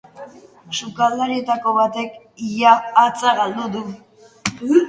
Sukaldarietako 0.77 1.75
batek 1.77 2.17
ia 2.49 2.73
hatza 3.03 3.37
galdu 3.43 3.71
du. 3.77 3.87